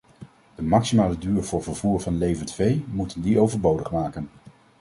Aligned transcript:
De 0.55 0.63
maximale 0.63 1.17
duur 1.17 1.43
voor 1.43 1.63
vervoer 1.63 2.01
van 2.01 2.17
levend 2.17 2.53
vee 2.53 2.85
moeten 2.87 3.21
die 3.21 3.39
overbodig 3.39 3.91
maken. 3.91 4.29